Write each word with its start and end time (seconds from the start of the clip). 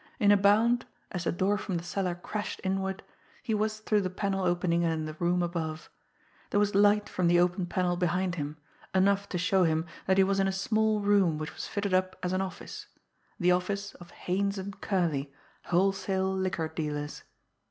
In 0.19 0.31
a 0.31 0.35
bound, 0.35 0.87
as 1.11 1.25
the 1.25 1.31
door 1.31 1.59
from 1.59 1.77
the 1.77 1.83
cellar 1.83 2.15
crashed 2.15 2.59
inward, 2.63 3.03
he 3.43 3.53
was 3.53 3.77
through 3.81 4.01
the 4.01 4.09
panel 4.09 4.43
opening 4.43 4.83
and 4.83 4.91
in 4.91 5.05
the 5.05 5.13
room 5.19 5.43
above. 5.43 5.91
There 6.49 6.59
was 6.59 6.73
light 6.73 7.07
from 7.07 7.27
the 7.27 7.39
open 7.39 7.67
panel 7.67 7.95
behind 7.95 8.33
him 8.33 8.57
enough 8.95 9.29
to 9.29 9.37
show 9.37 9.63
him 9.63 9.85
that 10.07 10.17
he 10.17 10.23
was 10.23 10.39
in 10.39 10.47
a 10.47 10.51
small 10.51 11.01
room 11.01 11.37
which 11.37 11.53
was 11.53 11.67
fitted 11.67 11.93
up 11.93 12.15
as 12.23 12.33
an 12.33 12.41
office 12.41 12.87
the 13.39 13.51
office 13.51 13.93
of 13.93 14.09
Haines 14.09 14.59
& 14.75 14.81
Curley, 14.81 15.31
wholesale 15.65 16.33
liquor 16.35 16.69
dealers! 16.69 17.21